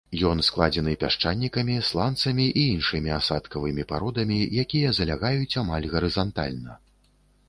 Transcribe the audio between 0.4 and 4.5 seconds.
складзены пясчанікамі, сланцамі і іншымі асадкавымі пародамі,